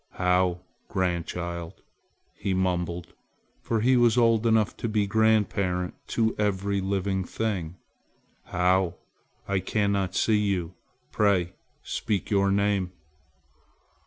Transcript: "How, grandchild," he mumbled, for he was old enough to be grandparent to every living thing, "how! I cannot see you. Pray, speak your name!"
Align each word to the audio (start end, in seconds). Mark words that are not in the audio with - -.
"How, 0.13 0.61
grandchild," 0.87 1.83
he 2.33 2.55
mumbled, 2.55 3.13
for 3.61 3.81
he 3.81 3.95
was 3.95 4.17
old 4.17 4.47
enough 4.47 4.75
to 4.77 4.89
be 4.89 5.05
grandparent 5.05 5.93
to 6.07 6.35
every 6.39 6.81
living 6.81 7.23
thing, 7.23 7.75
"how! 8.45 8.95
I 9.47 9.59
cannot 9.59 10.15
see 10.15 10.39
you. 10.39 10.73
Pray, 11.11 11.53
speak 11.83 12.31
your 12.31 12.49
name!" 12.49 12.91